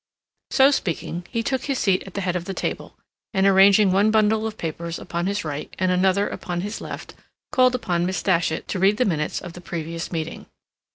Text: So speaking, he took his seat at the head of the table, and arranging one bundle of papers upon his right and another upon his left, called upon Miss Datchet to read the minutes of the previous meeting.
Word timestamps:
So 0.49 0.71
speaking, 0.71 1.27
he 1.29 1.43
took 1.43 1.65
his 1.65 1.77
seat 1.77 2.01
at 2.07 2.15
the 2.15 2.21
head 2.21 2.35
of 2.35 2.45
the 2.45 2.55
table, 2.55 2.97
and 3.35 3.45
arranging 3.45 3.91
one 3.91 4.09
bundle 4.09 4.47
of 4.47 4.57
papers 4.57 4.97
upon 4.97 5.27
his 5.27 5.45
right 5.45 5.71
and 5.77 5.91
another 5.91 6.27
upon 6.27 6.61
his 6.61 6.81
left, 6.81 7.13
called 7.51 7.75
upon 7.75 8.07
Miss 8.07 8.23
Datchet 8.23 8.67
to 8.69 8.79
read 8.79 8.97
the 8.97 9.05
minutes 9.05 9.41
of 9.41 9.53
the 9.53 9.61
previous 9.61 10.11
meeting. 10.11 10.47